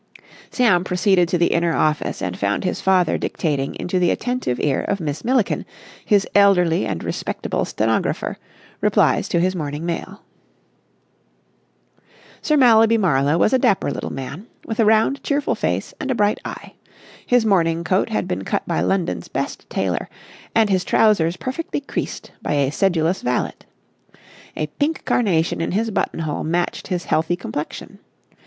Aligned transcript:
Sam 0.49 0.83
proceeded 0.83 1.29
to 1.29 1.37
the 1.37 1.51
inner 1.53 1.75
office, 1.75 2.23
and 2.23 2.35
found 2.35 2.63
his 2.63 2.81
father 2.81 3.19
dictating 3.19 3.75
into 3.75 3.99
the 3.99 4.09
attentive 4.09 4.59
ear 4.59 4.81
of 4.81 4.99
Miss 4.99 5.23
Milliken, 5.23 5.63
his 6.03 6.25
elderly 6.33 6.87
and 6.87 7.03
respectable 7.03 7.65
stenographer, 7.65 8.39
replies 8.81 9.27
to 9.29 9.39
his 9.39 9.55
morning 9.55 9.85
mail. 9.85 10.23
Sir 12.41 12.57
Mallaby 12.57 12.97
Marlowe 12.97 13.37
was 13.37 13.53
a 13.53 13.59
dapper 13.59 13.91
little 13.91 14.09
man, 14.11 14.47
with 14.65 14.79
a 14.79 14.85
round, 14.85 15.21
cheerful 15.21 15.53
face 15.53 15.93
and 15.99 16.09
a 16.09 16.15
bright 16.15 16.39
eye. 16.43 16.73
His 17.23 17.45
morning 17.45 17.83
coat 17.83 18.09
had 18.09 18.27
been 18.27 18.43
cut 18.43 18.67
by 18.67 18.81
London's 18.81 19.27
best 19.27 19.69
tailor, 19.69 20.09
and 20.55 20.67
his 20.71 20.83
trousers 20.83 21.37
perfectly 21.37 21.79
creased 21.79 22.31
by 22.41 22.53
a 22.53 22.71
sedulous 22.71 23.21
valet. 23.21 23.53
A 24.57 24.65
pink 24.79 25.05
carnation 25.05 25.61
in 25.61 25.73
his 25.73 25.91
buttonhole 25.91 26.43
matched 26.43 26.87
his 26.87 27.05
healthy 27.05 27.35
complexion. 27.35 27.99